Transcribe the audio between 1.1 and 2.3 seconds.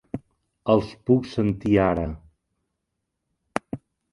sentir ara.